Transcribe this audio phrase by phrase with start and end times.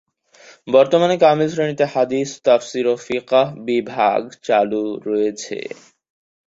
[0.67, 3.31] বর্তমানে কামিল শ্রেণীতে হাদীস, তাফসীর ও ফিকহ্
[3.67, 5.57] বিভাগ চালু রয়েছে।